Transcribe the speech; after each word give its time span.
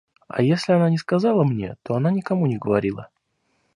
А 0.27 0.41
если 0.41 0.71
она 0.73 0.89
не 0.89 0.97
сказала 0.97 1.43
мне, 1.43 1.75
то 1.83 1.93
она 1.93 2.09
никому 2.09 2.47
не 2.47 2.57
говорила. 2.57 3.11